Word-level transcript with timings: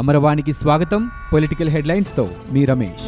అమరవాణికి 0.00 0.52
స్వాగతం 0.52 1.02
పొలిటికల్ 1.32 1.70
హెడ్లైన్స్తో 1.74 2.24
మీ 2.54 2.62
రమేష్. 2.70 3.06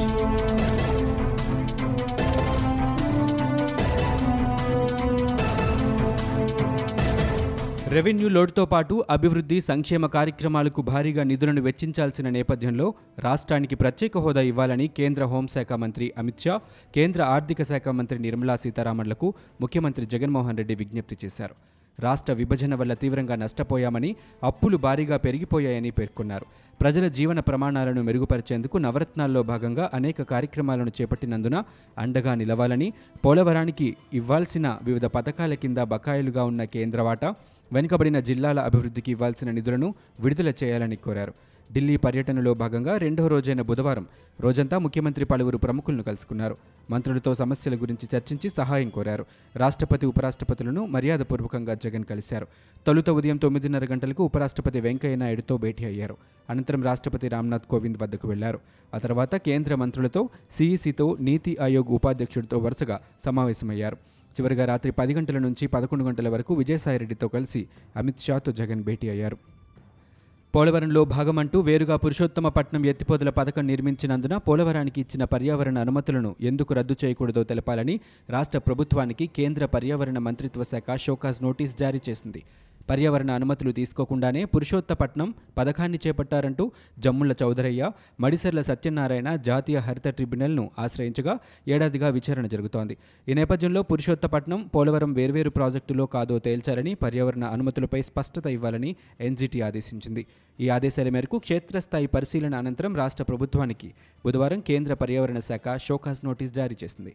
రెవెన్యూ 7.96 8.28
లోటుతో 8.28 8.64
పాటు 8.72 8.94
అభివృద్ధి 9.10 9.60
సంక్షేమ 9.60 10.06
కార్యక్రమాలకు 10.16 10.82
భారీగా 10.90 11.22
నిధులను 11.30 11.62
వెచ్చించాల్సిన 11.68 12.28
నేపథ్యంలో 12.38 12.86
రాష్ట్రానికి 13.26 13.78
ప్రత్యేక 13.84 14.18
హోదా 14.26 14.44
ఇవ్వాలని 14.50 14.88
కేంద్ర 14.98 15.24
హోంశాఖ 15.32 15.72
మంత్రి 15.84 16.08
అమిత్ 16.22 16.44
షా 16.44 16.56
కేంద్ర 16.96 17.22
ఆర్థిక 17.36 17.62
శాఖ 17.72 17.88
మంత్రి 18.00 18.18
నిర్మలా 18.26 18.56
సీతారామన్లకు 18.64 19.30
ముఖ్యమంత్రి 19.64 20.06
జగన్మోహన్ 20.14 20.60
రెడ్డి 20.62 20.76
విజ్ఞప్తి 20.82 21.18
చేశారు. 21.24 21.56
రాష్ట్ర 21.98 22.32
విభజన 22.32 22.74
వల్ల 22.74 22.94
తీవ్రంగా 22.94 23.36
నష్టపోయామని 23.36 24.16
అప్పులు 24.44 24.76
భారీగా 24.76 25.16
పెరిగిపోయాయని 25.16 25.90
పేర్కొన్నారు. 25.90 26.46
ప్రజల 26.80 27.08
జీవన 27.08 27.40
ప్రమాణాలను 27.40 28.02
మెరుగుపరిచేందుకు 28.02 28.78
నవరత్నాల్లో 28.78 29.42
భాగంగా 29.42 29.90
అనేక 29.94 30.22
కార్యక్రమాలను 30.22 30.92
చేపట్టినందున 31.00 31.64
అండగా 31.98 32.34
నిలవాలని 32.34 32.92
పోలవరానికి 33.24 33.96
ఇవ్వాల్సిన 34.12 34.78
వివిధ 34.82 35.04
పథకాల 35.04 35.54
కింద 35.54 35.78
బకాయిలుగా 35.78 36.44
ఉన్న 36.44 36.64
కేంద్ర 36.64 37.02
వాటా 37.02 37.34
వెనుకబడిన 37.72 38.20
జిల్లాల 38.20 38.60
అభివృద్ధికి 38.60 39.10
ఇవ్వాల్సిన 39.10 39.50
నిధులను 39.50 39.94
విడుదల 40.20 40.52
చేయాలని 40.62 40.96
కోరారు. 40.96 41.34
ఢిల్లీ 41.72 41.96
పర్యటనలో 41.96 42.54
భాగంగా 42.54 42.96
రెండో 42.96 43.26
రోజైన 43.26 43.62
బుధవారం 43.62 44.06
రోజంతా 44.40 44.78
ముఖ్యమంత్రి 44.78 45.24
పలువురు 45.24 45.58
ప్రముఖులను 45.58 46.02
కలుసుకున్నారు. 46.02 46.56
మంత్రులతో 46.90 47.34
సమస్యల 47.34 47.74
గురించి 47.74 48.16
చర్చించి 48.16 48.50
సహాయం 48.50 48.88
కోరారు. 48.88 49.26
రాష్ట్రపతి 49.56 50.06
ఉపరాష్ట్రపతులను 50.06 50.86
మర్యాదపూర్వకంగా 50.86 51.74
జగన్ 51.74 52.04
కలిశారు. 52.04 52.46
తొలుత 52.86 53.10
ఉదయం 53.10 53.36
తొమ్మిదిన్నర 53.36 53.84
గంటలకు 53.92 54.24
ఉపరాష్ట్రపతి 54.24 54.80
వెంకయ్య 54.80 55.16
నాయుడుతో 55.16 55.56
భేటీ 55.56 55.84
అయ్యారు. 55.84 56.16
అనంతరం 56.50 56.82
రాష్ట్రపతి 56.82 57.28
రామ్నాథ్ 57.28 57.62
కోవింద్ 57.62 57.98
వద్దకు 58.02 58.28
వెళ్ళారు. 58.28 58.60
ఆ 58.94 58.98
తర్వాత 58.98 59.34
కేంద్ర 59.34 59.74
మంత్రులతో 59.74 60.28
సీఈసీతో 60.50 61.16
నీతి 61.20 61.56
ఆయోగ్ 61.62 61.92
ఉపాధ్యక్షుడితో 61.92 62.58
వరుసగా 62.58 63.00
సమావేశమయ్యారు. 63.24 63.96
చివరిగా 64.30 64.64
రాత్రి 64.64 64.92
పది 64.92 65.14
గంటల 65.14 65.38
నుంచి 65.38 65.66
పదకొండు 65.66 66.04
గంటల 66.04 66.28
వరకు 66.28 66.54
విజయసాయిరెడ్డితో 66.54 67.28
కలిసి 67.28 67.66
అమిత్ 67.96 68.20
షాతో 68.20 68.52
జగన్ 68.52 68.82
భేటీ 68.82 69.08
అయ్యారు. 69.08 69.36
పోలవరంలో 70.54 71.04
భాగమంటూ 71.04 71.58
వేరుగా 71.60 71.96
పురుషోత్తమ 71.96 72.48
పట్నం 72.48 72.82
ఎత్తిపోతల 72.86 73.30
పథకం 73.30 73.64
నిర్మించినందున 73.66 74.36
పోలవరానికి 74.36 74.98
ఇచ్చిన 75.00 75.24
పర్యావరణ 75.24 75.78
అనుమతులను 75.78 76.30
ఎందుకు 76.40 76.74
రద్దు 76.74 76.94
చేయకూడదో 77.04 77.42
తెలపాలని 77.42 77.94
రాష్ట్ర 78.30 78.58
ప్రభుత్వానికి 78.58 79.26
కేంద్ర 79.38 79.64
పర్యావరణ 79.66 80.18
మంత్రిత్వ 80.18 80.64
శాఖ 80.72 80.96
షోకాజ్ 80.96 81.40
నోటీస్ 81.42 81.76
జారీ 81.76 82.00
చేసింది. 82.08 82.42
పర్యావరణ 82.90 83.30
అనుమతులు 83.30 83.72
తీసుకోకుండానే 83.72 84.44
పురుషోత్తపట్నం 84.44 85.34
పథకాన్ని 85.58 85.98
చేపట్టారంటూ 86.06 86.72
జమ్ముల 86.98 87.34
చౌదరయ్య 87.42 87.90
మడిసర్ల 88.20 88.60
సత్యనారాయణ 88.60 89.36
జాతీయ 89.36 89.78
హరిత 89.78 90.08
ట్రిబ్యునల్ను 90.08 90.70
ఆశ్రయించగా 90.78 91.38
ఏడాదిగా 91.68 92.08
విచారణ 92.08 92.46
జరుగుతోంది. 92.46 92.96
ఈ 93.28 93.34
నేపథ్యంలో 93.34 93.82
పురుషోత్తపట్నం 93.82 94.62
పోలవరం 94.74 95.12
వేర్వేరు 95.12 95.50
ప్రాజెక్టులో 95.50 96.06
కాదో 96.06 96.38
తేల్చాలని 96.38 96.94
పర్యావరణ 96.94 97.44
అనుమతులపై 97.44 98.02
స్పష్టత 98.02 98.46
ఇవ్వాలని 98.46 98.96
ఎన్జీటీ 99.20 99.60
ఆదేశించింది. 99.60 100.26
ఈ 100.60 100.68
ఆదేశాల 100.68 101.08
మేరకు 101.08 101.38
క్షేత్రస్థాయి 101.38 102.06
పరిశీలన 102.06 102.54
అనంతరం 102.54 102.96
రాష్ట్ర 102.96 103.24
ప్రభుత్వానికి 103.24 103.94
బుధవారం 104.26 104.60
కేంద్ర 104.60 104.94
పర్యావరణ 104.94 105.38
శాఖ 105.38 105.76
షోకాస్ 105.76 106.24
నోటీస్ 106.24 106.54
జారీ 106.54 106.76
చేసింది. 106.84 107.12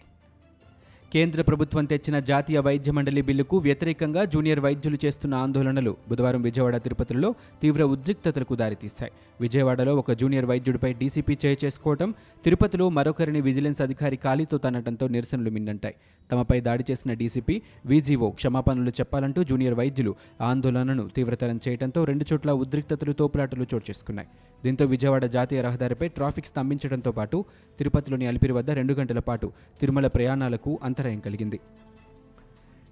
కేంద్ర 1.16 1.42
ప్రభుత్వం 1.48 1.84
తెచ్చిన 1.90 2.18
జాతీయ 2.30 2.60
వైద్య 2.66 2.92
మండలి 2.96 3.22
బిల్లుకు 3.28 3.58
వ్యతిరేకంగా 3.66 4.22
జూనియర్ 4.32 4.62
వైద్యులు 4.66 4.98
చేస్తున్న 5.04 5.34
ఆందోళనలు 5.44 5.92
బుధవారం 6.10 6.42
విజయవాడ 6.48 6.78
తిరుపతిలో 6.86 7.30
తీవ్ర 7.62 7.84
ఉద్రిక్తతలకు 7.94 8.56
దారితీస్తాయి 8.62 9.14
విజయవాడలో 9.42 9.96
ఒక 10.02 10.14
జూనియర్ 10.22 10.48
వైద్యుడిపై 10.52 10.92
డీసీపీ 11.02 11.36
చేయి 11.44 11.60
చేసుకోవటం 11.64 12.10
తిరుపతిలో 12.46 12.88
మరొకరిని 12.98 13.42
విజిలెన్స్ 13.48 13.82
అధికారి 13.86 14.20
ఖాళీతో 14.26 14.58
తనటంతో 14.66 15.08
నిరసనలు 15.16 15.54
మిన్నంటాయి. 15.58 15.96
తమపై 16.32 16.58
దాడి 16.68 16.84
చేసిన 16.90 17.14
డీసీపీ 17.22 17.56
వీజీఓ 17.86 18.30
క్షమాపణలు 18.40 18.94
చెప్పాలంటూ 19.00 19.40
జూనియర్ 19.52 19.78
వైద్యులు 19.82 20.14
ఆందోళనను 20.50 21.06
తీవ్రతరం 21.16 21.60
చేయడంతో 21.68 22.04
రెండు 22.12 22.26
చోట్ల 22.34 22.52
ఉద్రిక్తతలు 22.66 23.16
తోపులాటలు 23.22 23.68
చోటు 23.74 23.86
చేసుకున్నాయి. 23.92 24.30
దీంతో 24.64 24.86
విజయవాడ 24.94 25.26
జాతీయ 25.38 25.62
రహదారిపై 25.62 26.08
ట్రాఫిక్ 26.20 26.52
స్తంభించడంతో 26.52 27.12
పాటు 27.12 27.40
తిరుపతిలోని 27.80 28.28
అలిపిరి 28.28 28.54
వద్ద 28.60 28.70
రెండు 28.82 28.94
గంటల 28.94 29.20
పాటు 29.20 29.48
తిరుమల 29.82 30.08
ప్రయాణాలకు 30.08 30.72
అంతరాయం 30.84 31.04
కలిగింది. 31.14 31.60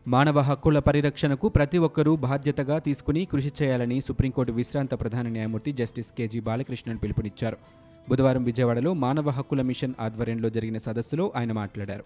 మానవ 0.08 0.40
హక్కుల 0.40 0.80
పరిరక్షణకు 0.80 1.50
ప్రతి 1.50 1.78
ఒక్కరూ 1.78 2.16
బాధ్యతగా 2.16 2.80
తీసుకుని 2.80 3.26
కృషి 3.26 3.52
చేయాలని 3.62 4.02
సుప్రీంకోర్టు 4.02 4.52
విశ్రాంత 4.52 5.02
ప్రధాన 5.02 5.28
న్యాయమూర్తి 5.28 5.72
జస్టిస్ 5.72 6.08
కేజీ 6.18 6.40
బాలకృష్ణన్ 6.40 6.98
పిలుపునిచ్చారు. 7.04 7.58
బుధవారం 8.10 8.44
విజయవాడలో 8.44 8.94
మానవ 8.94 9.30
హక్కుల 9.30 9.62
మిషన్ 9.62 9.94
ఆధ్వర్యంలో 10.00 10.50
జరిగిన 10.50 10.78
సదస్సులో 10.78 11.34
ఆయన 11.36 11.52
మాట్లాడారు. 11.52 12.04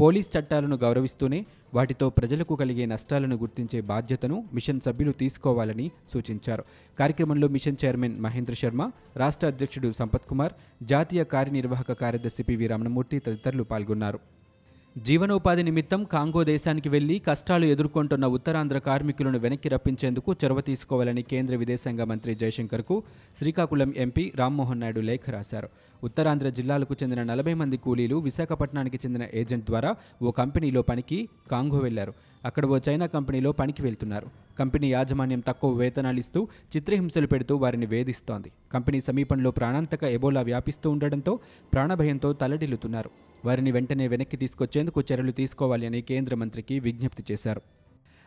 పోలీస్ 0.00 0.38
చట్టాలను 0.38 0.76
గౌరవిస్తూనే 0.76 1.46
వాటితో 1.74 2.10
ప్రజలకు 2.10 2.56
కలిగే 2.56 2.86
నష్టాలను 2.86 3.36
గుర్తించే 3.36 3.80
బాధ్యతను 3.80 4.44
మిషన్ 4.54 4.80
సభ్యులు 4.80 5.12
తీసుకోవాలని 5.12 5.90
సూచించారు. 6.12 6.64
కార్యక్రమంలో 6.98 7.48
మిషన్ 7.48 7.76
చైర్మన్ 7.84 8.20
మహేంద్ర 8.20 8.54
శర్మ 8.54 8.90
రాష్ట్ర 9.16 9.46
అధ్యక్షుడు 9.46 9.92
సంపత్ 9.98 10.28
కుమార్ 10.28 10.52
జాతీయ 10.82 11.24
కార్యనిర్వాహక 11.24 11.92
కార్యదర్శి 11.92 12.42
పివి 12.42 12.66
రమణమూర్తి 12.66 13.18
తదితరులు 13.18 13.62
పాల్గొన్నారు. 13.62 14.18
జీవనోపాధి 14.96 15.62
నిమిత్తం 15.62 16.04
కాంగో 16.04 16.44
దేశానికి 16.44 16.88
వెళ్ళి 16.88 17.18
కష్టాలు 17.18 17.64
ఎదుర్కొంటున్న 17.64 18.26
ఉత్తరాంధ్ర 18.26 18.78
కార్మికులను 18.78 19.38
వెనక్కి 19.38 19.68
రప్పించేందుకు 19.68 20.36
చొరవ 20.44 20.60
తీసుకోవాలని 20.60 21.22
కేంద్ర 21.22 21.56
విదేశాంగ 21.56 22.02
మంత్రి 22.02 22.34
జయశంకర్కు 22.34 23.02
శ్రీకాకుళం 23.38 23.94
ఎంపీ 23.96 24.32
రామ్మోహన్ 24.36 24.80
నాయుడు 24.80 25.00
లేఖ 25.00 25.20
రాశారు. 25.30 25.68
ఉత్తరాంధ్ర 26.04 26.48
జిల్లాలకు 26.48 26.96
చెందిన 27.02 27.22
నలభై 27.22 27.54
మంది 27.54 27.76
కూలీలు 27.76 28.16
విశాఖపట్నానికి 28.16 28.96
చెందిన 28.96 29.26
ఏజెంట్ 29.34 29.66
ద్వారా 29.66 29.96
ఓ 30.22 30.30
కంపెనీలో 30.30 30.82
పనికి 30.82 31.28
కాంగో 31.50 31.78
వెళ్ళారు 31.78 32.14
అక్కడ 32.44 32.66
ఓ 32.66 32.78
చైనా 32.88 33.06
కంపెనీలో 33.06 33.52
పనికి 33.52 33.82
వెళ్తున్నారు. 33.82 34.26
కంపెనీ 34.58 34.92
యాజమాన్యం 34.92 35.40
తక్కువ 35.40 35.72
వేతనాలు 35.72 36.18
ఇస్తూ 36.18 36.48
చిత్రహింసలు 36.76 37.26
పెడుతూ 37.26 37.56
వారిని 37.56 37.86
వేధిస్తోంది. 37.86 38.52
కంపెనీ 38.72 39.00
సమీపంలో 39.00 39.50
ప్రాణాంతక 39.50 40.04
ఎబోలా 40.04 40.40
వ్యాపిస్తూ 40.40 40.90
ఉండడంతో 40.90 41.38
ప్రాణభయంతో 41.72 42.32
తలడిల్లుతున్నారు. 42.32 43.10
వారిని 43.44 43.72
వెంటనే 43.72 44.08
వెనక్కి 44.08 44.36
తీసుకొచ్చేందుకు 44.36 45.00
చర్యలు 45.00 45.32
తీసుకోవాలి 45.32 45.86
అని 45.86 46.02
కేంద్ర 46.02 46.34
మంత్రికి 46.34 46.78
విజ్ఞప్తి 46.78 47.24
చేశారు. 47.30 47.62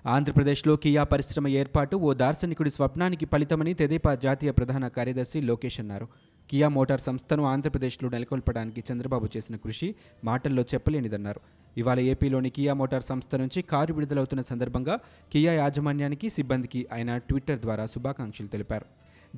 ఆంధ్రప్రదేశ్లో 0.06 0.76
కియా 0.76 1.04
పరిశ్రమ 1.04 1.48
ఏర్పాటు 1.48 1.96
ఓ 1.96 2.14
దార్శనికుడి 2.14 2.72
స్వప్నానికి 2.72 3.26
ఫలితమని 3.26 3.74
తెదేపా 3.74 4.16
జాతీయ 4.16 4.52
ప్రధాన 4.52 4.88
కార్యదర్శి 4.88 5.42
లోకేష్ 5.42 5.80
అన్నారు. 5.80 6.08
కియా 6.50 6.68
మోటార్ 6.70 7.02
సంస్థను 7.02 7.44
ఆంధ్రప్రదేశ్లో 7.44 8.10
నెలకొల్పడానికి 8.10 8.84
చంద్రబాబు 8.92 9.30
చేసిన 9.38 9.56
కృషి 9.56 9.96
మాటల్లో 10.24 10.64
చెప్పలేనిదన్నారు. 10.74 11.42
ఇవాళ 11.78 12.00
ఏపీలోని 12.00 12.50
కియా 12.50 12.74
మోటార్ 12.74 13.04
సంస్థ 13.04 13.36
నుంచి 13.36 13.62
కారు 13.62 13.94
విడుదలవుతున్న 13.94 14.42
సందర్భంగా 14.42 15.00
కియా 15.34 15.54
యాజమాన్యానికి 15.54 16.30
సిబ్బందికి 16.30 16.88
ఆయన 16.94 17.18
ట్విట్టర్ 17.18 17.60
ద్వారా 17.60 17.86
శుభాకాంక్షలు 17.86 18.48
తెలిపారు. 18.48 18.86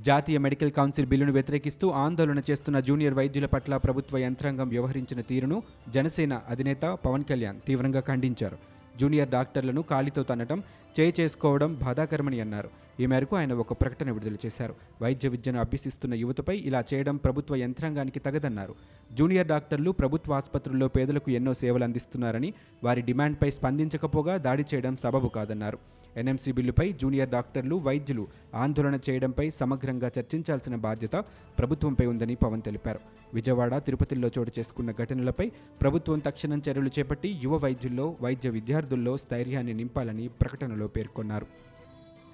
జాతీయ 0.06 0.38
మెడికల్ 0.38 0.72
కౌన్సిల్ 0.72 1.08
బిల్లును 1.08 1.32
వ్యతిరేకిస్తూ 1.32 1.90
ఆందోళన 1.90 2.42
చేస్తున్న 2.50 2.80
జూనియర్ 2.80 3.14
వైద్యుల 3.14 3.46
పట్ల 3.46 3.78
ప్రభుత్వ 3.78 4.18
యంత్రాంగం 4.18 4.70
వ్యవహరించిన 4.70 5.22
తీరును 5.22 5.64
జనసేన 5.94 6.42
అధినేత 6.50 6.86
పవన్ 7.06 7.24
కళ్యాణ్ 7.24 7.60
తీవ్రంగా 7.68 8.00
ఖండించారు. 8.00 8.58
జూనియర్ 9.00 9.30
డాక్టర్లను 9.30 9.82
కాలితో 9.82 10.24
తన్నటం 10.24 10.64
చేయి 11.00 11.14
చేసుకోవడం 11.20 11.74
బాధాకరమని 11.84 12.40
అన్నారు. 12.40 12.70
ఈ 13.00 13.06
మేరకు 13.06 13.36
ఆయన 13.36 13.54
ఒక 13.54 13.74
ప్రకటన 13.74 14.12
విడుదల 14.12 14.38
చేశారు. 14.46 14.76
వైద్య 15.02 15.30
విద్యను 15.30 15.60
అభ్యసిస్తున్న 15.60 16.14
యువతపై 16.14 16.58
ఇలా 16.70 16.84
చేయడం 16.94 17.18
ప్రభుత్వ 17.18 17.56
యంత్రాంగానికి 17.56 18.20
తగదన్నారు. 18.20 18.76
జూనియర్ 19.14 19.48
డాక్టర్లు 19.48 19.92
ప్రభుత్వ 19.92 20.34
ఆసుపత్రుల్లో 20.34 20.88
పేదలకు 20.88 21.32
ఎన్నో 21.32 21.54
సేవలు 21.54 21.84
అందిస్తున్నారని 21.84 22.54
వారి 22.84 23.02
డిమాండ్పై 23.02 23.50
స్పందించకపోగా 23.50 24.38
దాడి 24.38 24.66
చేయడం 24.74 24.98
సబబు 24.98 25.28
కాదన్నారు. 25.28 25.80
ఎన్ఎంసీ 26.18 26.52
బిల్లుపై 26.52 26.94
జూనియర్ 26.94 27.30
డాక్టర్లు 27.30 27.76
వైద్యులు 27.76 28.28
ఆందోళన 28.56 29.00
చేయడంపై 29.10 29.50
సమగ్రంగా 29.50 30.12
చర్చించాల్సిన 30.20 30.76
బాధ్యత 30.76 31.16
ప్రభుత్వంపై 31.60 32.06
ఉందని 32.06 32.36
పవన్ 32.36 32.62
తెలిపారు. 32.62 33.00
విజయవాడ 33.34 33.78
తిరుపతిలో 33.78 34.32
చోటు 34.40 34.52
చేసుకున్న 34.60 34.92
ఘటనలపై 34.92 35.52
ప్రభుత్వం 35.82 36.20
తక్షణం 36.20 36.62
చర్యలు 36.70 36.90
చేపట్టి 37.00 37.40
యువ 37.44 37.58
వైద్యుల్లో 37.58 38.18
వైద్య 38.22 38.50
విద్యార్థుల్లో 38.50 39.18
స్థైర్యాన్ని 39.18 39.74
నింపాలని 39.74 40.28
ప్రకటనలో 40.28 40.88
పేర్కొన్నారు. 40.88 41.69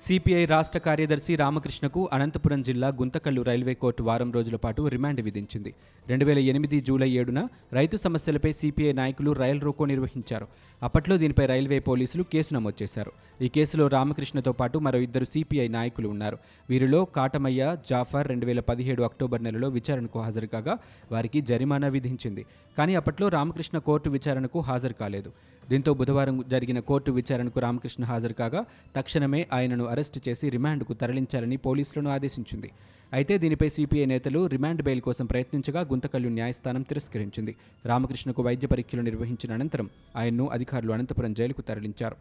సిపిఐ 0.07 0.46
రాష్ట్ర 0.46 0.80
కార్యదర్శి 0.80 1.36
రామకృష్ణకు 1.36 2.10
అనంతపురం 2.13 2.62
జిల్లా 2.62 2.88
గుంతకల్లు 2.88 3.42
రైల్వే 3.42 3.74
కోర్టు 3.74 4.04
వారం 4.04 4.31
రోజుల 4.31 4.56
పాటు 4.56 4.81
రిమాండ్ 4.88 5.22
విధించింది. 5.22 5.74
రెండు 6.07 6.25
వేల 6.25 6.40
ఎనిమిది 6.40 6.81
జూలై 6.81 7.10
ఏడున 7.10 7.48
రైతు 7.74 7.98
సమస్యలపై 7.98 8.52
సిపిఐ 8.52 8.92
నాయకులు 8.92 9.31
రైల్ 9.31 9.62
రోకో 9.62 9.86
నిర్వహించారు. 9.86 10.48
అప్పట్లో 10.84 11.18
దీనిపై 11.18 11.46
రైల్వే 11.46 11.80
పోలీసులు 11.80 12.24
కేసు 12.24 12.54
నమోదు 12.54 12.84
చేశారు. 12.84 13.12
ఈ 13.42 13.48
కేసులో 13.48 13.88
రామకృష్ణతో 13.88 14.52
పాటు 14.52 14.78
మరో 14.78 15.00
ఇద్దరు 15.00 15.25
సిపిఐ 15.25 15.68
నాయకులు 15.68 16.10
ఉన్నారు. 16.10 16.38
వీరిలో 16.69 17.06
కాటమయ్య 17.06 17.78
జాఫర్ 17.90 18.28
రెండు 18.28 18.46
వేల 18.46 18.60
పదిహేడు 18.60 19.04
అక్టోబర్ 19.04 19.44
నెలలో 19.44 19.69
విచారణకు 19.69 20.19
హాజరు 20.19 20.46
కాగా 20.46 20.78
వారికి 21.12 21.42
జరిమానా 21.42 21.88
విధించింది. 21.88 22.46
కానీ 22.78 22.96
అప్పట్లో 22.96 23.28
రామకృష్ణ 23.30 23.78
కోర్టు 23.78 24.10
విచారణకు 24.10 24.60
హాజరు 24.60 24.94
కాలేదు. 24.94 25.31
దీంతో 25.70 25.94
బుధవారం 25.94 26.44
జరిగిన 26.48 26.80
కోర్టు 26.80 27.12
విచారణకు 27.12 27.60
రామకృష్ణ 27.60 28.04
హాజరు 28.04 28.34
కాగా 28.34 28.66
తక్షణమే 28.96 29.48
ఆయనను 29.54 29.86
అరెస్టు 29.86 30.22
చేసి 30.28 30.50
రిమాండ్కు 30.50 30.94
తరలించాలని 30.94 31.58
పోలీసులను 31.58 32.10
ఆదేశించింది. 32.10 32.72
అయితే 33.14 33.38
దీనిపై 33.38 33.70
సిపిఐ 33.70 34.06
నేతలు 34.06 34.48
రిమాండ్ 34.48 34.82
బెయిల్ 34.82 35.02
కోసం 35.02 35.26
ప్రయత్నించగా 35.26 35.82
గుంతకల్లు 35.82 36.30
న్యాయస్థానం 36.30 36.82
తిరస్కరించింది. 36.82 37.56
రామకృష్ణకు 37.86 38.42
వైద్య 38.42 38.68
పరీక్షలు 38.68 39.02
నిర్వహించిన 39.02 39.54
అనంతరం 39.54 39.90
ఆయన్ను 40.16 40.48
అధికారులు 40.48 40.92
అనంతపురం 40.92 41.34
జైలుకు 41.34 41.62
తరలించారు. 41.62 42.18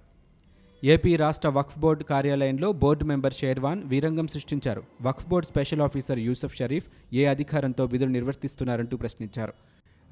ఏపీ 0.85 1.17
రాష్ట్ర 1.17 1.49
వక్ఫ్ 1.49 1.79
బోర్డు 1.79 2.05
కార్యాలయంలో 2.05 2.73
బోర్డు 2.73 3.05
మెంబర్ 3.05 3.35
షేర్వాన్ 3.35 3.83
వీరంగం 3.85 4.27
సృష్టించారు. 4.27 4.83
Waqf 5.03 5.29
board 5.29 5.49
special 5.53 5.81
officer 5.81 6.19
Yusuf 6.19 6.57
Sharif 6.57 6.89
ఏ 7.15 7.25
అధికారంతో 7.25 7.85
విధులు 7.85 8.11
నిర్వర్తిస్తున్నారంటూ 8.11 8.97
ప్రశ్నించారు. 8.97 9.55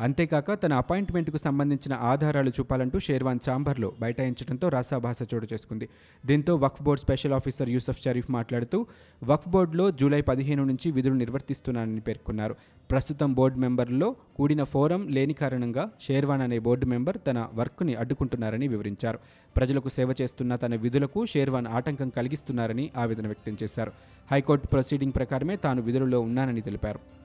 అంతేకాక 0.00 0.54
తన 0.62 0.72
అపాయింట్మెంట్కు 0.72 1.36
సంబంధించిన 1.36 1.94
ఆధారాలు 1.94 2.50
చూపాలంటూ 2.50 2.98
షేర్వాన్ 2.98 3.40
ఛాంబర్లో 3.50 3.92
బైఠాయించడంతో 4.00 4.68
రాసాభాస 4.68 5.16
చోటు 5.34 5.48
చేసుకుంది. 5.52 5.88
దీంతో 6.26 6.56
Waqf 6.56 6.82
board 6.82 7.02
special 7.02 7.32
officer 7.32 7.68
Yusuf 7.68 8.02
Sharif 8.04 8.30
మాట్లాడుతూ 8.30 8.86
వక్ఫ్ 9.24 9.48
బోర్డులో 9.48 9.90
జూలై 9.90 10.20
పదిహేను 10.20 10.64
నుంచి 10.64 10.90
విధులు 10.90 11.14
నిర్వర్తిస్తున్నానని 11.14 12.00
పేర్కొన్నారు. 12.00 12.56
ప్రస్తుతం 12.90 13.32
బోర్డు 13.32 13.58
మెంబర్లో 13.58 14.16
కూడిన 14.36 14.62
ఫోరం 14.62 15.08
లేని 15.08 15.34
కారణంగా 15.34 15.90
షేర్వాన్ 16.00 16.42
అనే 16.42 16.58
బోర్డు 16.58 16.86
మెంబర్ 16.86 17.18
తన 17.26 17.48
వర్క్ని 17.54 17.94
అడ్డుకుంటున్నారని 17.94 18.68
వివరించారు. 18.68 19.18
ప్రజలకు 19.56 19.88
సేవ 19.88 20.14
చేస్తున్న 20.20 20.56
తన 20.56 20.74
విధులకు 20.74 21.26
షేర్వాన్ 21.26 21.66
ఆటంకం 21.66 22.08
కలిగిస్తున్నారని 22.08 22.90
ఆవేదన 22.96 23.26
వ్యక్తం 23.26 23.56
చేశారు. 23.62 23.92
హైకోర్టు 24.30 24.66
ప్రొసీడింగ్ 24.66 25.12
ప్రకారమే 25.12 25.56
తాను 25.56 25.82
విధులలో 25.82 26.20
ఉన్నానని 26.20 26.60
తెలిపారు. 26.60 27.21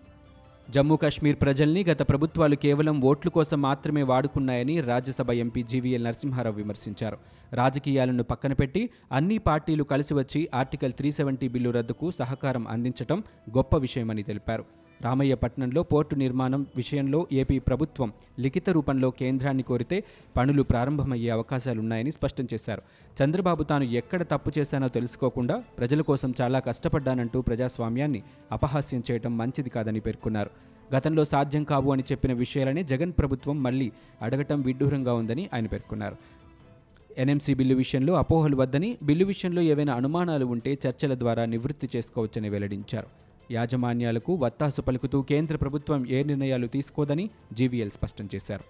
జమ్మూ 0.73 0.95
కాశ్మీర్ 0.95 1.37
ప్రజల్ని 1.41 1.83
గత 1.83 2.01
ప్రభుత్వాలు 2.09 2.55
కేవలం 2.55 3.01
ఓట్లు 3.01 3.29
కోసం 3.31 3.61
మాత్రమే 3.61 4.01
వాడుకున్నాయని 4.03 4.81
రాజ్యసభ 4.81 5.31
ఎంపీ 5.31 5.63
జీవీఎల్ 5.63 6.03
నరసింహారావు 6.03 6.55
విమర్శించారు. 6.55 7.17
రాజకీయాలను 7.53 8.23
పక్కన 8.23 8.53
పెట్టి 8.53 8.89
అన్ని 9.11 9.37
పార్టీలు 9.37 9.83
కలిసి 9.83 10.13
వచ్చి 10.13 10.49
ఆర్టికల్ 10.53 10.91
త్రీ 10.91 11.11
సెవెంటీ 11.11 11.47
బిల్లు 11.47 11.69
రద్దుకు 11.69 12.11
సహకారం 12.11 12.67
అందించటం 12.67 13.23
గొప్ప 13.57 13.77
విషయమని 13.77 14.23
తెలిపారు. 14.23 14.65
రామయ్యపట్నంలో 15.01 15.83
పోర్టు 15.83 16.15
నిర్మాణం 16.15 16.67
విషయంలో 16.75 17.27
ఏపీ 17.31 17.59
ప్రభుత్వం 17.59 18.13
లిఖిత 18.39 18.69
రూపంలో 18.69 19.09
కేంద్రాన్ని 19.11 19.63
కోరితే 19.63 20.03
పనులు 20.37 20.63
ప్రారంభమయ్యే 20.63 21.29
అవకాశాలున్నాయని 21.29 22.11
స్పష్టం 22.11 22.47
చేశారు. 22.53 22.81
చంద్రబాబు 23.23 23.63
తాను 23.63 23.83
ఎక్కడ 23.83 24.23
తప్పు 24.23 24.51
చేశానో 24.59 24.87
తెలుసుకోకుండా 24.87 25.63
ప్రజల 25.77 26.01
కోసం 26.01 26.33
చాలా 26.41 26.59
కష్టపడ్డానంటూ 26.59 27.41
ప్రజాస్వామ్యాన్ని 27.41 28.23
అపహాస్యం 28.51 29.03
చేయడం 29.11 29.37
మంచిది 29.37 29.69
కాదని 29.69 29.99
పేర్కొన్నారు. 29.99 30.49
గతంలో 30.95 31.25
సాధ్యం 31.25 31.63
కావు 31.63 31.91
అని 31.91 32.03
చెప్పిన 32.11 32.33
విషయాలనే 32.33 32.83
జగన్ 32.83 33.11
ప్రభుత్వం 33.11 33.63
మళ్ళీ 33.63 33.91
అడగటం 34.21 34.61
విడ్డూరంగా 34.61 35.13
ఉందని 35.13 35.49
ఆయన 35.53 35.67
పేర్కొన్నారు. 35.67 36.15
ఎన్ఎంసీ 37.17 37.53
బిల్లు 37.53 37.75
విషయంలో 37.75 38.13
అపోహలు 38.13 38.55
వద్దని 38.55 38.97
బిల్లు 39.03 39.25
విషయంలో 39.25 39.61
ఏవైనా 39.61 39.93
అనుమానాలు 39.93 40.45
ఉంటే 40.45 40.77
చర్చల 40.87 41.19
ద్వారా 41.19 41.45
నివృత్తి 41.45 41.89
చేసుకోవచ్చని 41.95 42.49
వెల్లడించారు. 42.49 43.26
యాజమాన్యాలకు 43.51 44.35
వత్తాసు 44.35 44.81
పలుకుతూ 44.81 45.21
కేంద్ర 45.21 45.55
ప్రభుత్వం 45.55 46.07
ఏ 46.07 46.23
నిర్ణయాలు 46.23 46.67
తీసుకోదని 46.67 47.29
జీవీఎల్ 47.53 47.91
స్పష్టం 47.91 48.29
చేశారు. 48.35 48.63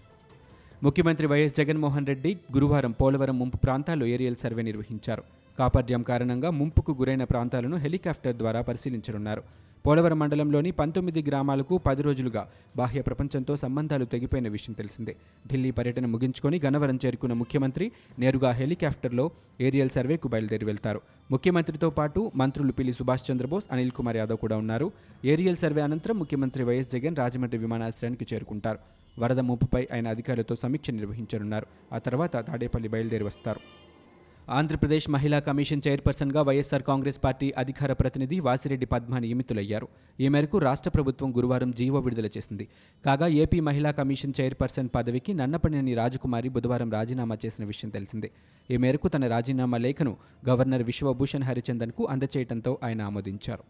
ముఖ్యమంత్రి 0.84 1.28
వైఎస్ 1.28 1.56
జగన్మోహన్ 1.56 2.08
రెడ్డి 2.08 2.38
గురువారం 2.54 2.92
పోలవరం 2.92 3.40
ముంపు 3.40 3.58
ప్రాంతాల్లో 3.58 4.06
ఏరియల్ 4.06 4.36
సర్వే 4.36 4.62
నిర్వహించారు. 4.62 5.24
కాపర్డ్యం 5.60 6.04
కారణంగా 6.04 6.50
ముంపుకు 6.50 6.92
గురైన 6.92 7.24
ప్రాంతాలను 7.24 7.78
హెలికాప్టర్ 7.78 8.36
ద్వారా 8.36 8.62
పరిశీలించనున్నారు. 8.62 9.67
పోలవరం 9.88 10.20
మండలంలోని 10.20 10.72
పంతొమ్మిది 10.72 11.22
గ్రామాలకు 11.28 11.78
పది 11.78 12.02
రోజులుగా 12.02 12.42
బాహ్య 12.78 13.02
ప్రపంచంతో 13.02 13.56
సంబంధాలు 13.56 14.06
తెగిపోయిన 14.06 14.48
విషయం 14.48 14.74
తెలిసిందే. 14.74 15.16
ఢిల్లీ 15.48 15.72
పర్యటన 15.72 16.06
ముగించుకొని 16.06 16.62
గన్నవరం 16.66 17.00
చేరుకున్న 17.06 17.34
ముఖ్యమంత్రి 17.34 17.92
నేరుగా 18.20 18.52
హెలికాప్టర్లో 18.52 19.32
ఏరియల్ 19.62 19.90
సర్వేకు 19.90 20.28
బయలుదేరి 20.28 20.66
వెళ్తారు. 20.66 21.02
ముఖ్యమంత్రితో 21.32 21.90
పాటు 21.90 22.32
మంత్రులు 22.36 22.72
పిల్లి 22.72 22.94
సుభాష్ 22.94 23.32
చంద్రబోస్ 23.32 23.72
అనిల్ 23.72 23.92
కుమార్ 23.92 24.18
యాదవ్ 24.18 24.38
కూడా 24.38 24.58
ఉన్నారు. 24.58 24.92
ఏరియల్ 25.26 25.56
సర్వే 25.56 25.82
అనంతరం 25.82 26.20
ముఖ్యమంత్రి 26.20 26.64
వైఎస్ 26.64 26.92
జగన్ 26.92 27.16
రాజమండ్రి 27.16 27.58
విమానాశ్రయానికి 27.58 28.28
చేరుకుంటారు. 28.34 28.80
వరద 29.20 29.40
ముప్పుపై 29.40 29.88
ఆయన 29.94 30.08
అధికారులతో 30.08 30.56
సమీక్ష 30.56 30.90
నిర్వహించనున్నారు. 30.92 31.68
ఆ 31.94 31.98
తర్వాత 31.98 32.36
తాడేపల్లి 32.48 32.90
బయలుదేరి 32.90 33.24
వస్తారు. 33.24 33.87
ఆంధ్రప్రదేశ్ 34.50 35.10
మహిళా 35.10 35.40
కమిషన్ 35.40 35.82
చైర్పర్సన్గా 35.88 36.42
వైఎస్సార్ 36.42 36.84
కాంగ్రెస్ 36.84 37.24
పార్టీ 37.24 37.54
అధికార 37.58 37.94
ప్రతినిధి 37.94 38.40
వాసిరెడ్డి 38.40 38.86
పద్మ 38.86 39.20
నియమితులయ్యారు. 39.20 39.88
ఈ 40.20 40.28
మేరకు 40.28 40.58
రాష్ట్ర 40.58 40.90
ప్రభుత్వం 40.90 41.38
గురువారం 41.38 41.72
జీవో 41.72 42.00
విడుదల 42.00 42.26
చేసింది. 42.26 42.68
కాగా 43.06 43.28
ఏపీ 43.28 43.60
మహిళా 43.60 43.92
కమిషన్ 43.92 44.34
చైర్పర్సన్ 44.42 44.90
పదవికి 44.96 45.34
నన్నపనేని 45.34 45.96
రాజకుమారి 45.96 46.50
బుధవారం 46.50 46.92
రాజీనామా 46.92 47.38
చేసిన 47.46 47.66
విషయం 47.66 47.90
తెలిసిందే. 47.90 48.32
ఈ 48.72 48.78
మేరకు 48.78 49.08
తన 49.08 49.28
రాజీనామా 49.28 49.78
లేఖను 49.78 50.18
గవర్నర్ 50.50 50.84
విశ్వభూషణ్ 50.84 51.44
హరిచందన్కు 51.44 52.06
అందచేయడంతో 52.06 52.78
ఆయన 52.84 53.02
ఆమోదించారు. 53.02 53.64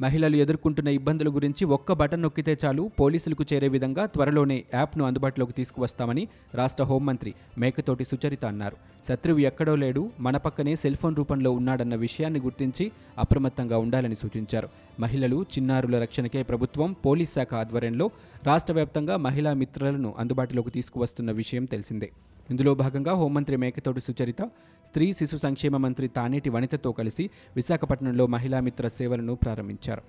మహిళలు 0.00 0.36
ఎదుర్కొంటున్న 0.36 0.88
ఇబ్బందుల 0.88 1.28
గురించి 1.28 1.64
ఒక్క 1.64 1.92
బటన్ 1.92 2.22
నొక్కితే 2.22 2.58
చాలు 2.64 2.90
పోలీసులకు 3.00 3.44
చేరే 3.52 3.68
విధంగా 3.68 4.06
త్వరలోనే 4.06 4.64
యాప్ను 4.74 5.04
అందుబాటులోకి 5.04 5.52
తీసుకువస్తామని 5.52 6.28
రాష్ట్ర 6.54 6.84
హోంమంత్రి 6.84 7.34
మేకతోటి 7.58 8.04
సుచరిత 8.04 8.44
అన్నారు. 8.44 8.76
శత్రువు 9.08 9.38
ఎక్కడో 9.38 9.74
లేడు 9.74 10.10
మన 10.20 10.36
పక్కనే 10.36 10.76
సెల్ 10.76 10.96
ఫోన్ 10.96 11.16
రూపంలో 11.16 11.50
ఉన్నాడన్న 11.50 11.94
విషయాన్ని 11.94 12.40
గుర్తించి 12.40 12.92
అప్రమత్తంగా 13.18 13.78
ఉండాలని 13.78 14.16
సూచించారు. 14.16 14.68
మహిళలు 15.00 15.42
చిన్నారుల 15.42 16.02
రక్షణకే 16.02 16.42
ప్రభుత్వం 16.42 16.92
పోలీస్ 16.92 17.34
శాఖ 17.34 17.54
ఆధ్వర్యంలో 17.54 18.10
రాష్ట్ర 18.44 18.74
వ్యాప్తంగా 18.74 19.16
మహిళా 19.16 19.52
మిత్రులను 19.52 20.14
అందుబాటులోకి 20.18 20.70
తీసుకువస్తున్న 20.70 21.30
విషయం 21.30 21.64
తెలిసిందే. 21.64 22.10
ఇందులో 22.50 22.74
భాగంగా 22.74 23.12
హోంమంత్రి 23.12 23.56
మేకతోటి 23.56 24.00
సుచరిత 24.00 24.42
స్త్రీ 24.88 25.12
శిశు 25.12 25.36
సంక్షేమ 25.36 25.76
మంత్రి 25.76 26.08
తానేటి 26.08 26.50
వనితతో 26.50 26.92
కలిసి 26.92 27.30
విశాఖపట్నంలో 27.56 28.26
మహిళా 28.26 28.60
మిత్ర 28.60 28.88
సేవలను 28.88 29.34
ప్రారంభించారు. 29.34 30.02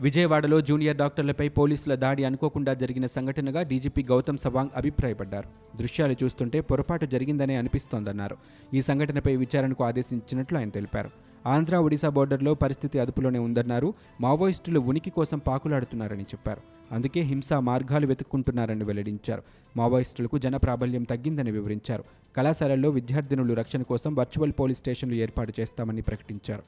విజయవాడలో 0.00 0.60
జూనియర్ 0.60 0.96
డాక్టర్లపై 0.96 1.48
పోలీసుల 1.48 1.94
దాడి 1.94 2.24
అనుకోకుండా 2.24 2.74
జరిగిన 2.74 3.06
సంఘటనగా 3.06 3.62
డీజీపీ 3.62 4.02
గౌతమ్ 4.02 4.38
సవాంగ్ 4.38 4.70
అభిప్రాయపడ్డారు. 4.76 5.48
దృశ్యాలు 5.76 6.16
చూస్తుంటే 6.24 6.60
పొరపాటు 6.60 7.06
జరిగిందనే 7.06 7.56
అనిపిస్తోందన్నారు. 7.56 8.36
ఈ 8.74 8.82
సంఘటనపై 8.82 9.36
విచారణకు 9.36 9.84
ఆదేశించినట్లు 9.84 10.58
ఆయన 10.58 10.68
తెలిపారు. 10.68 11.10
ఆంధ్ర 11.46 11.76
ఒడిశా 11.76 12.08
బోర్డర్లో 12.08 12.54
పరిస్థితి 12.54 12.98
అదుపులోనే 12.98 13.38
ఉందన్నారు. 13.38 13.94
మావోయిస్టులు 14.20 14.80
ఉనికి 14.80 15.10
కోసం 15.10 15.38
పాకులాడుతున్నారని 15.38 16.22
చెప్పారు. 16.22 16.60
అందుకే 16.94 17.20
హింసా 17.20 17.60
మార్గాలు 17.60 18.06
వెతుక్కుంటున్నారని 18.06 18.84
వెల్లడించారు. 18.84 19.42
మావోయిస్టులకు 19.76 20.38
జన 20.38 20.56
ప్రాబల్యం 20.56 21.02
తగ్గిందని 21.02 21.50
వివరించారు. 21.50 22.04
కళాశాలల్లో 22.36 22.90
విద్యార్థినులు 22.90 23.54
రక్షణ 23.54 23.82
కోసం 23.82 24.14
వర్చువల్ 24.14 24.52
పోలీస్ 24.60 24.78
స్టేషన్లు 24.78 25.14
ఏర్పాటు 25.14 25.52
చేస్తామని 25.60 26.02
ప్రకటించారు. 26.02 26.62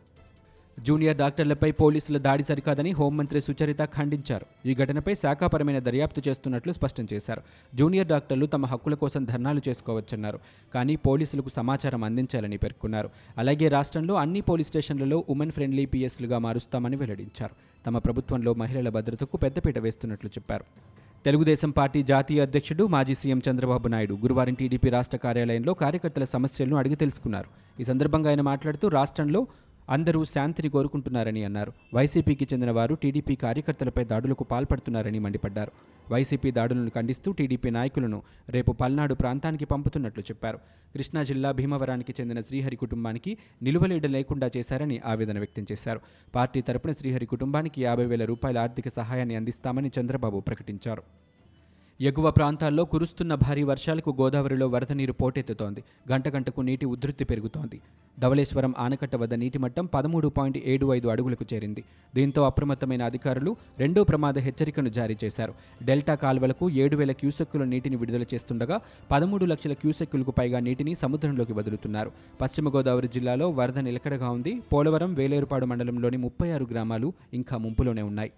జూనియర్ 0.86 1.16
డాక్టర్లపై 1.16 1.70
పోలీసుల 1.70 2.18
దాడి 2.18 2.44
సరికాదని 2.44 2.90
హోంమంత్రి 2.90 3.40
సుచరిత 3.40 3.84
ఖండించారు. 3.84 4.46
ఈ 4.66 4.74
ఘటనపై 4.74 5.14
శాఖాపరమైన 5.14 5.78
దర్యాప్తు 5.78 6.22
చేస్తున్నట్లు 6.28 6.72
స్పష్టం 6.72 7.08
చేశారు. 7.12 7.42
జూనియర్ 7.74 8.08
డాక్టర్లు 8.08 8.46
తమ 8.46 8.66
హక్కుల 8.66 8.94
కోసం 8.94 9.24
ధర్నాలు 9.24 9.62
చేసుకోవచ్చన్నారు. 9.68 10.38
కానీ 10.74 10.96
పోలీసులకు 10.96 11.48
సమాచారం 11.48 12.04
అందించాలని 12.04 12.56
పేర్కొన్నారు. 12.56 13.10
అలాగే 13.38 13.68
రాష్ట్రంలో 13.68 14.14
అన్ని 14.14 14.40
పోలీస్ 14.40 14.68
స్టేషన్లలో 14.68 15.24
ఉమెన్ 15.28 15.50
ఫ్రెండ్లీ 15.50 15.86
పిఎస్లుగా 15.86 16.38
మారుస్తామని 16.38 16.96
వెల్లడించారు. 16.96 17.54
తమ 17.86 17.98
ప్రభుత్వంలో 17.98 18.54
మహిళల 18.54 18.88
భద్రతకు 18.88 19.36
పెద్దపీట 19.36 19.78
వేస్తున్నట్లు 19.78 20.30
చెప్పారు. 20.30 20.64
తెలుగుదేశం 21.24 21.70
పార్టీ 21.70 22.02
జాతీయ 22.02 22.40
అధ్యక్షుడు 22.40 22.86
మాజీ 22.86 23.14
సీఎం 23.14 23.42
చంద్రబాబు 23.50 23.88
నాయుడు 23.88 24.14
గురువారం 24.14 24.54
టీడీపీ 24.54 24.90
రాష్ట్ర 24.90 25.16
కార్యాలయంలో 25.16 25.74
కార్యకర్తల 25.74 26.24
సమస్యలను 26.24 26.76
అడిగి 26.76 26.94
తెలుసుకున్నారు. 26.94 27.48
ఈ 27.80 27.84
సందర్భంగా 27.84 28.28
ఆయన 28.30 28.40
మాట్లాడుతూ 28.40 28.88
రాష్ట్రంలో 28.88 29.46
అందరూ 29.90 30.24
శాంతిని 30.24 30.68
కోరుకుంటున్నారని 30.68 31.44
అన్నారు. 31.44 31.72
వైసీపీకి 31.94 32.48
చెందిన 32.52 32.70
వారు 32.70 32.94
టీడీపీ 32.94 33.34
కార్యకర్తలపై 33.34 34.04
దాడులకు 34.04 34.44
పాల్పడుతున్నారని 34.44 35.18
మండిపడ్డారు. 35.18 35.72
వైసీపీ 36.12 36.50
దాడులను 36.50 36.90
ఖండిస్తూ 36.90 37.32
టీడీపీ 37.32 37.70
నాయకులను 37.70 38.22
రేపు 38.48 38.72
పల్నాడు 38.72 39.14
ప్రాంతానికి 39.14 39.64
పంపుతున్నట్లు 39.64 40.22
చెప్పారు. 40.22 40.58
కృష్ణా 40.94 41.22
జిల్లా 41.22 41.52
భీమవరానికి 41.52 42.14
చెందిన 42.20 42.40
శ్రీహరి 42.40 42.76
కుటుంబానికి 42.76 43.38
నిలువలేడ 43.62 44.06
లేకుండా 44.06 44.50
చేశారని 44.56 45.00
ఆవేదన 45.06 45.38
వ్యక్తం 45.38 45.66
చేశారు. 45.72 46.00
పార్టీ 46.34 46.60
తరపున 46.60 46.92
శ్రీహరి 46.92 47.26
కుటుంబానికి 47.26 47.82
యాభై 47.82 48.06
వేల 48.06 48.24
రూపాయల 48.24 48.58
ఆర్థిక 48.58 48.88
సహాయాన్ని 48.88 49.36
అందిస్తామని 49.36 49.90
చంద్రబాబు 50.00 50.40
ప్రకటించారు. 50.40 51.02
ఎగువ 52.00 52.30
ప్రాంతాల్లో 52.30 52.84
కురుస్తున్న 52.84 53.34
భారీ 53.34 53.62
వర్షాలకు 53.62 54.10
గోదావరిలో 54.20 54.68
వరద 54.68 54.92
నీరు 54.92 55.12
పోటెత్తుతోంది. 55.12 55.84
గంట 56.12 56.28
గంటకు 56.28 56.60
నీటి 56.60 56.86
ఉధృతి 56.86 57.24
పెరుగుతోంది. 57.24 57.80
ధవళేశ్వరం 58.18 58.74
ఆనకట్ట 58.78 59.16
వద్ద 59.16 59.34
నీటి 59.34 59.58
మట్టం 59.58 59.86
పదమూడు 59.86 60.28
పాయింట్ 60.28 60.58
ఏడు 60.64 60.94
ఐదు 60.94 61.08
అడుగులకు 61.08 61.44
చేరింది. 61.54 61.84
దీంతో 62.14 62.42
అప్రమత్తమైన 62.42 63.02
అధికారులు 63.02 63.56
రెండో 63.78 64.04
ప్రమాద 64.04 64.38
హెచ్చరికను 64.38 64.88
జారీ 64.88 65.16
చేశారు. 65.24 65.54
డెల్టా 65.82 66.14
కాల్వలకు 66.14 66.70
ఏడు 66.70 66.96
వేల 66.96 67.12
క్యూసెక్కుల 67.12 67.64
నీటిని 67.64 67.96
విడుదల 67.96 68.22
చేస్తుండగా 68.34 68.80
పదమూడు 69.10 69.44
లక్షల 69.44 69.72
క్యూసెక్కులకు 69.72 70.30
పైగా 70.30 70.60
నీటిని 70.60 70.94
సముద్రంలోకి 70.94 71.52
వదులుతున్నారు. 71.52 72.12
పశ్చిమ 72.40 72.76
గోదావరి 72.76 73.08
జిల్లాలో 73.08 73.50
వరద 73.50 73.78
నిలకడగా 73.78 74.30
ఉంది. 74.30 74.60
పోలవరం 74.72 75.14
వేలేరుపాడు 75.14 75.66
మండలంలోని 75.66 76.16
ముప్పై 76.16 76.50
ఆరు 76.50 76.68
గ్రామాలు 76.70 77.12
ఇంకా 77.34 77.56
ముంపులోనే 77.58 78.02
ఉన్నాయి. 78.02 78.32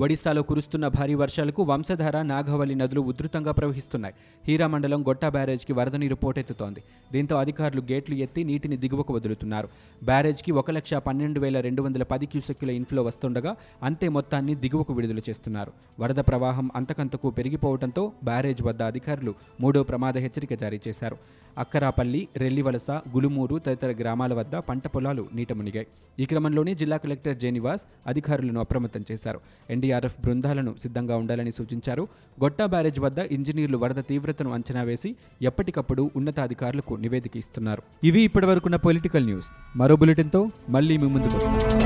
ఒడిశాలో 0.00 0.42
కురుస్తున్న 0.42 0.88
భారీ 0.88 1.14
వర్షాలకు 1.14 1.62
వంశధార 1.62 2.22
నాగవల్లి 2.22 2.74
నదులు 2.74 3.00
ఉధృతంగా 3.00 3.52
ప్రవహిస్తున్నాయి. 3.52 4.14
హీరా 4.48 4.66
మండలం 4.66 5.00
గొట్టా 5.08 5.28
బ్యారేజ్కి 5.28 5.72
వరద 5.72 5.96
నీరు 5.96 6.14
పోటెత్తుతోంది. 6.14 6.82
దీంతో 7.12 7.36
అధికారులు 7.36 7.80
గేట్లు 7.80 8.14
ఎత్తి 8.14 8.44
నీటిని 8.44 8.76
దిగువకు 8.76 9.14
వదులుతున్నారు. 9.14 9.68
బ్యారేజ్కి 10.04 10.52
ఒక 10.52 10.70
లక్ష 10.70 10.94
పన్నెండు 10.94 11.40
వేల 11.40 11.60
రెండు 11.60 11.82
వందల 11.82 12.02
పది 12.02 12.26
క్యూసెక్కుల 12.26 12.70
ఇన్ఫ్లో 12.70 13.02
వస్తుండగా 13.02 13.56
అంతే 13.82 14.08
మొత్తాన్ని 14.08 14.54
దిగువకు 14.54 14.92
విడుదల 14.92 15.18
చేస్తున్నారు. 15.28 15.72
వరద 16.00 16.16
ప్రవాహం 16.16 16.70
అంతకంతకు 16.76 17.30
పెరిగిపోవడంతో 17.30 18.12
బ్యారేజ్ 18.24 18.62
వద్ద 18.62 18.82
అధికారులు 18.82 19.34
మూడో 19.60 19.82
ప్రమాద 19.82 20.18
హెచ్చరిక 20.18 20.54
జారీ 20.54 20.80
చేశారు. 20.88 21.18
అక్కరాపల్లి 21.58 22.28
రెల్లివలస 22.36 22.90
గులుమూరు 22.90 23.58
తదితర 23.58 23.90
గ్రామాల 24.00 24.34
వద్ద 24.34 24.56
పంట 24.56 24.86
పొలాలు 24.86 25.26
నీట 25.34 25.52
మునిగాయి. 25.52 25.86
ఈ 26.20 26.24
క్రమంలోనే 26.24 26.74
జిల్లా 26.74 26.96
కలెక్టర్ 26.96 27.36
జేనివాస్ 27.36 27.82
అధికారులను 28.06 28.60
అప్రమత్తం 28.60 29.04
చేశారు. 29.12 29.40
ఎన్డీఆర్ఎఫ్ 29.70 30.20
బృందాలను 30.20 30.74
సిద్ధంగా 30.82 31.16
ఉండాలని 31.16 31.52
సూచించారు. 31.52 32.08
గొట్టా 32.44 32.66
బ్యారేజ్ 32.66 33.00
వద్ద 33.00 33.18
ఇంజనీర్లు 33.18 33.78
వరద 33.78 34.02
తీవ్రతను 34.08 34.52
అంచనా 34.52 34.82
వేసి 34.82 35.16
ఎప్పటికప్పుడు 35.42 36.10
ఉన్నతాధికారులకు 36.16 36.94
నివేదిక 36.94 37.36
ఇస్తున్నారు. 37.36 37.82
ఇవి 38.04 38.22
ఇప్పటివరకున్న 38.22 38.76
పొలిటికల్ 38.76 39.26
న్యూస్. 39.26 39.50
మరో 39.76 39.96
బులెటిన్తో 39.96 40.50
మళ్ళీ 40.68 40.96
మీ 40.98 41.06
ముందుకు 41.06 41.36
వస్తాం. 41.36 41.77